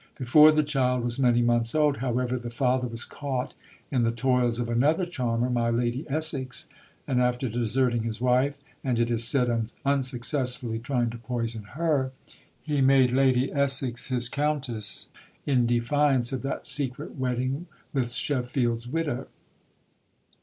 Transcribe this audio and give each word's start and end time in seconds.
Before 0.17 0.51
the 0.51 0.63
child 0.63 1.03
was 1.03 1.19
many 1.19 1.43
months 1.43 1.75
old, 1.75 1.97
however, 1.97 2.35
the 2.39 2.49
father 2.49 2.87
was 2.87 3.05
caught 3.05 3.53
in 3.91 4.01
the 4.01 4.09
toils 4.11 4.57
of 4.57 4.67
another 4.67 5.05
charmer, 5.05 5.47
my 5.47 5.69
Lady 5.69 6.07
Essex, 6.09 6.67
and 7.07 7.21
after 7.21 7.47
deserting 7.47 8.01
his 8.01 8.19
wife 8.19 8.61
and, 8.83 8.97
it 8.97 9.11
is 9.11 9.23
said, 9.23 9.71
unsuccessfully 9.85 10.79
trying 10.79 11.11
to 11.11 11.19
poison 11.19 11.65
her, 11.75 12.11
he 12.63 12.81
made 12.81 13.11
Lady 13.13 13.51
Essex 13.53 14.07
his 14.07 14.27
Countess, 14.27 15.07
in 15.45 15.67
defiance 15.67 16.33
of 16.33 16.41
that 16.41 16.65
secret 16.65 17.15
wedding 17.19 17.67
with 17.93 18.11
Sheffield's 18.11 18.87
widow. 18.87 19.27